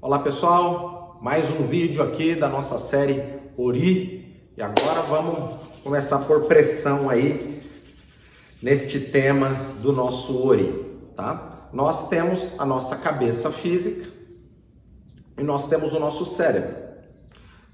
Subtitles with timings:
[0.00, 3.20] Olá pessoal, mais um vídeo aqui da nossa série
[3.56, 7.60] Ori e agora vamos começar por pressão aí
[8.62, 9.48] neste tema
[9.82, 11.68] do nosso Ori, tá?
[11.72, 14.08] Nós temos a nossa cabeça física
[15.36, 16.76] e nós temos o nosso cérebro.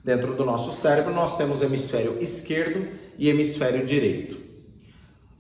[0.02, 2.88] Dentro do nosso cérebro nós temos hemisfério esquerdo
[3.18, 4.38] e hemisfério direito.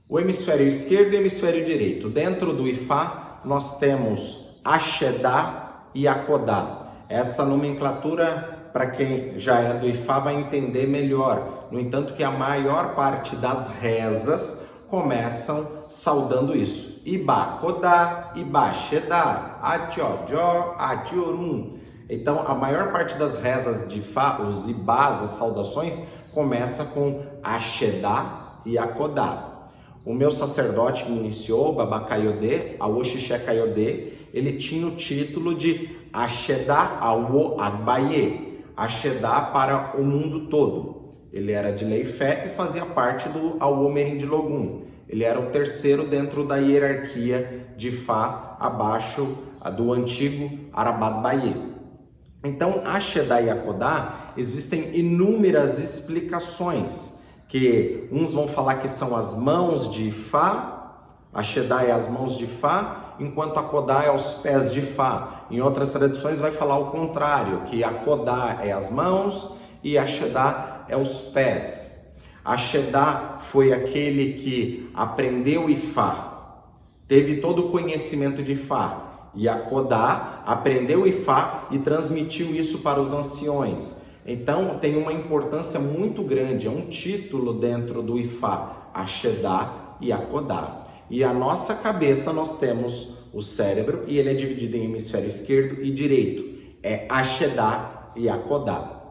[0.06, 2.10] O hemisfério esquerdo e hemisfério direito.
[2.10, 5.63] Dentro do Ifá nós temos Axedá
[5.94, 6.82] e Akodá.
[7.08, 11.68] Essa nomenclatura, para quem já é do Ifá, vai entender melhor.
[11.70, 17.00] No entanto, que a maior parte das rezas começam saudando isso.
[17.04, 21.78] Iba Kodá, Iba Shedá, Atiojó, Atiorum.
[22.08, 26.00] Então, a maior parte das rezas de Fá, os Ibás, as saudações,
[26.32, 29.50] começa com Ashedá e Akodá.
[30.04, 37.60] O meu sacerdote me iniciou, Babakayode, Aoshishé Kayode, ele tinha o título de Ashedá Awo
[37.60, 41.04] Agbaye, Ashedá para o mundo todo.
[41.32, 44.82] Ele era de lei fé e fazia parte do Awo de Logum.
[45.08, 49.38] Ele era o terceiro dentro da hierarquia de Fá, abaixo
[49.76, 51.54] do antigo Arabad Baye.
[52.42, 59.92] Então, Ashedá e Akodá existem inúmeras explicações que uns vão falar que são as mãos
[59.92, 60.73] de Fá,
[61.34, 65.46] a Shedá é as mãos de Fá, enquanto a Kodá é os pés de Fá.
[65.50, 69.50] Em outras tradições vai falar o contrário, que a Kodá é as mãos
[69.82, 72.14] e a Shedá é os pés.
[72.44, 76.60] A Shedá foi aquele que aprendeu Ifá,
[77.08, 83.00] teve todo o conhecimento de Fá, e a Kodá aprendeu Ifá e transmitiu isso para
[83.00, 83.96] os anciões.
[84.26, 90.83] Então tem uma importância muito grande, é um título dentro do Ifá, Ashedá e Akodá.
[91.10, 95.82] E a nossa cabeça nós temos o cérebro e ele é dividido em hemisfério esquerdo
[95.82, 96.54] e direito.
[96.82, 99.02] É Ashedá e Akodá.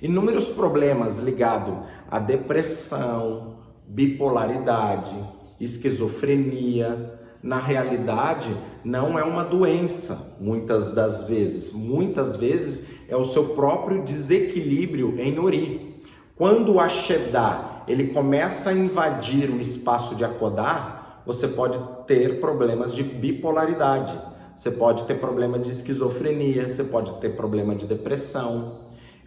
[0.00, 1.74] Inúmeros problemas ligados
[2.10, 5.16] à depressão, bipolaridade,
[5.60, 11.72] esquizofrenia, na realidade não é uma doença, muitas das vezes.
[11.72, 15.94] Muitas vezes é o seu próprio desequilíbrio em Ori.
[16.36, 22.94] Quando o Ashedá ele começa a invadir o espaço de Akodá, você pode ter problemas
[22.94, 24.18] de bipolaridade,
[24.54, 28.80] você pode ter problema de esquizofrenia, você pode ter problema de depressão.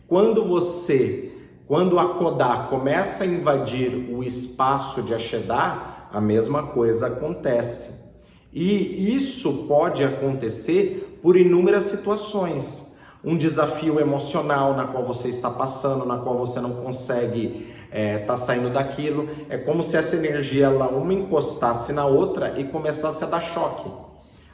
[0.08, 1.32] Quando você,
[1.68, 8.08] quando Akodá começa a invadir o espaço de Ashedá, a mesma coisa acontece.
[8.54, 16.06] E isso pode acontecer por inúmeras situações um desafio emocional na qual você está passando,
[16.06, 19.30] na qual você não consegue é, tá saindo daquilo.
[19.50, 23.90] É como se essa energia ela uma encostasse na outra e começasse a dar choque.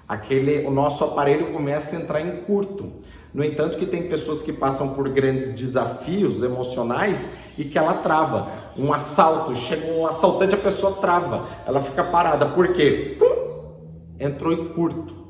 [0.08, 2.92] Aquele, o nosso aparelho começa a entrar em curto.
[3.34, 7.28] No entanto, que tem pessoas que passam por grandes desafios emocionais
[7.58, 8.52] e que ela trava.
[8.78, 12.46] Um assalto, chega um assaltante, a pessoa trava, ela fica parada.
[12.48, 13.16] Por quê?
[13.18, 13.74] Pum,
[14.20, 15.24] entrou em curto.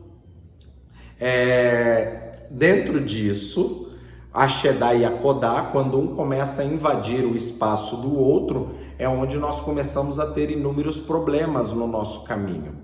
[1.17, 3.92] É, Dentro disso,
[4.33, 9.07] a Shedá e a Kodá, quando um começa a invadir o espaço do outro, é
[9.07, 12.75] onde nós começamos a ter inúmeros problemas no nosso caminho.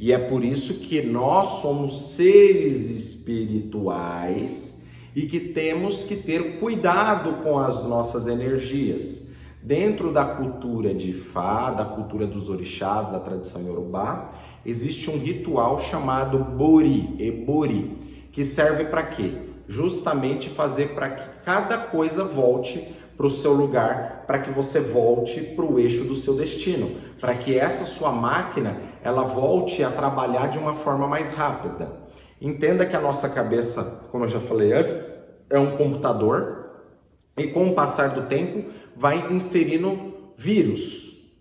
[0.00, 4.82] E é por isso que nós somos seres espirituais
[5.14, 9.30] e que temos que ter cuidado com as nossas energias.
[9.62, 14.32] Dentro da cultura de Fá, da cultura dos orixás, da tradição yorubá,
[14.64, 17.96] existe um ritual chamado Bori, Ebori,
[18.32, 19.32] que serve para quê?
[19.68, 25.40] Justamente fazer para que cada coisa volte para o seu lugar, para que você volte
[25.40, 30.48] para o eixo do seu destino, para que essa sua máquina ela volte a trabalhar
[30.48, 31.90] de uma forma mais rápida.
[32.40, 34.98] Entenda que a nossa cabeça, como eu já falei antes,
[35.48, 36.66] é um computador
[37.36, 41.32] e com o passar do tempo vai inserindo vírus.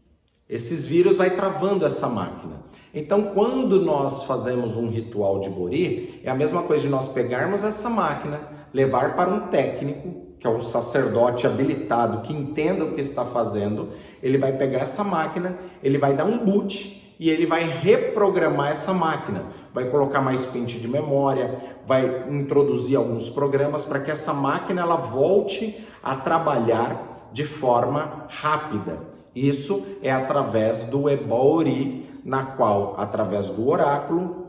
[0.47, 2.54] Esses vírus vai travando essa máquina.
[2.95, 7.61] Então, quando nós fazemos um ritual de Bori, é a mesma coisa de nós pegarmos
[7.61, 8.39] essa máquina,
[8.73, 13.89] levar para um técnico, que é um sacerdote habilitado que entenda o que está fazendo,
[14.23, 18.93] ele vai pegar essa máquina, ele vai dar um boot e ele vai reprogramar essa
[18.93, 19.43] máquina.
[19.73, 21.53] Vai colocar mais pente de memória,
[21.85, 28.99] vai introduzir alguns programas para que essa máquina ela volte a trabalhar de forma rápida.
[29.35, 34.47] Isso é através do Ebori, na qual, através do oráculo,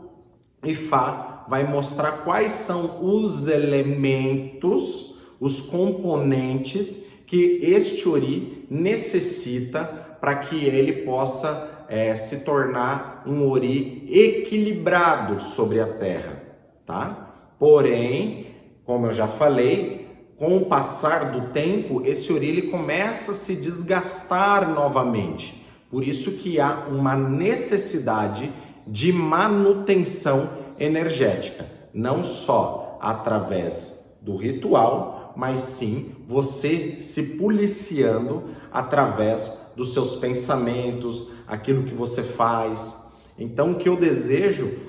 [0.65, 9.83] Ifá vai mostrar quais são os elementos, os componentes que este Ori necessita
[10.19, 16.41] para que ele possa é, se tornar um Ori equilibrado sobre a Terra,
[16.85, 17.35] tá?
[17.59, 18.47] Porém,
[18.83, 20.07] como eu já falei,
[20.37, 25.66] com o passar do tempo, esse ori ele começa a se desgastar novamente.
[25.89, 28.51] Por isso que há uma necessidade
[28.85, 30.49] de manutenção
[30.79, 41.31] energética, não só através do ritual, mas sim você se policiando através dos seus pensamentos,
[41.47, 43.05] aquilo que você faz.
[43.37, 44.79] Então, o que eu desejo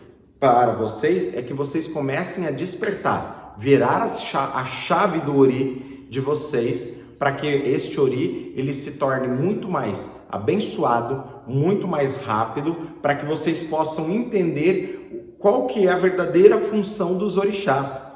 [0.40, 7.00] para vocês é que vocês comecem a despertar, virar a chave do Ori de vocês,
[7.18, 13.26] para que este Ori ele se torne muito mais abençoado, muito mais rápido, para que
[13.26, 18.06] vocês possam entender qual que é a verdadeira função dos orixás.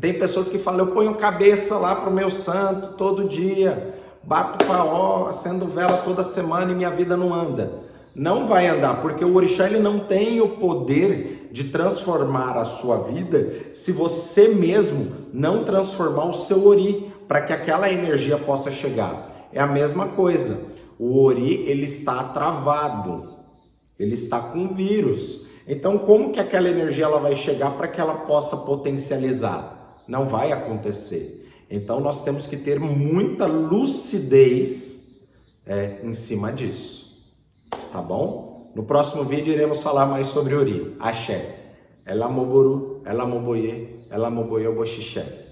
[0.00, 4.64] Tem pessoas que falam, eu ponho cabeça lá para o meu santo todo dia, bato
[4.66, 7.88] paó, acendo vela toda semana e minha vida não anda.
[8.14, 12.98] Não vai andar, porque o orixá ele não tem o poder de transformar a sua
[13.04, 19.48] vida se você mesmo não transformar o seu ori para que aquela energia possa chegar.
[19.52, 20.72] É a mesma coisa.
[20.98, 23.36] O ori ele está travado.
[23.98, 25.46] Ele está com vírus.
[25.66, 30.02] Então, como que aquela energia ela vai chegar para que ela possa potencializar?
[30.08, 31.38] Não vai acontecer.
[31.70, 35.20] Então nós temos que ter muita lucidez
[35.66, 37.30] é, em cima disso,
[37.92, 38.72] tá bom?
[38.74, 41.56] No próximo vídeo iremos falar mais sobre Ori, Axé.
[42.06, 45.47] Ela moboru, ela moboye, ela moboye boxixé.